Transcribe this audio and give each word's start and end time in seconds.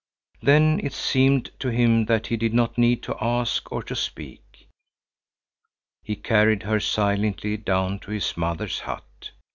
Then 0.41 0.79
it 0.81 0.93
seemed 0.93 1.51
to 1.59 1.67
him 1.69 2.05
that 2.05 2.25
he 2.25 2.35
did 2.35 2.55
not 2.55 2.75
need 2.75 3.03
to 3.03 3.15
ask 3.23 3.71
or 3.71 3.83
to 3.83 3.95
speak. 3.95 4.67
He 6.01 6.15
carried 6.15 6.63
her 6.63 6.79
silently 6.79 7.55
down 7.55 7.99
to 7.99 8.09
his 8.09 8.35
mother's 8.35 8.79
hut. 8.79 9.29